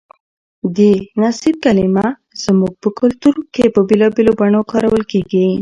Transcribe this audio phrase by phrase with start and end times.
[0.75, 0.79] د
[1.21, 2.07] نصیب کلمه
[2.43, 5.45] زموږ په کلتور کې په بېلابېلو بڼو کارول کېږي.